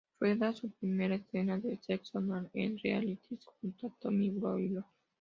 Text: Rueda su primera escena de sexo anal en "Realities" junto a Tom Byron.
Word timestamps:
Rueda 0.19 0.51
su 0.51 0.71
primera 0.71 1.13
escena 1.13 1.59
de 1.59 1.77
sexo 1.77 2.17
anal 2.17 2.49
en 2.55 2.75
"Realities" 2.79 3.45
junto 3.61 3.85
a 3.85 3.93
Tom 3.99 4.17
Byron. 4.39 4.83